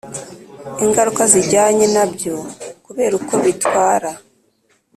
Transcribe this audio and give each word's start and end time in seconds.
ingaruka 0.83 1.21
zijyanye 1.31 1.85
nabyo 1.95 2.35
kubera 2.85 3.13
uko 3.19 3.33
bitwra 3.43 4.09